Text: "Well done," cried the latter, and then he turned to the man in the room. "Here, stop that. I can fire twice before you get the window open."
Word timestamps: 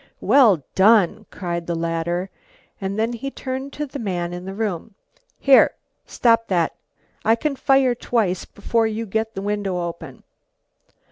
"Well 0.19 0.63
done," 0.73 1.27
cried 1.29 1.67
the 1.67 1.75
latter, 1.75 2.31
and 2.81 2.97
then 2.97 3.13
he 3.13 3.29
turned 3.29 3.71
to 3.73 3.85
the 3.85 3.99
man 3.99 4.33
in 4.33 4.45
the 4.45 4.53
room. 4.55 4.95
"Here, 5.37 5.75
stop 6.07 6.47
that. 6.47 6.73
I 7.23 7.35
can 7.35 7.55
fire 7.55 7.93
twice 7.93 8.43
before 8.43 8.87
you 8.87 9.05
get 9.05 9.35
the 9.35 9.43
window 9.43 9.79
open." 9.79 10.23